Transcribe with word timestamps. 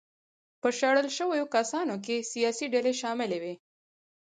په 0.61 0.69
شړل 0.79 1.07
شویو 1.17 1.45
کسانو 1.55 1.95
کې 2.05 2.27
سیاسي 2.31 2.65
ډلې 2.73 2.93
شاملې 3.01 3.37
وې. 3.43 3.53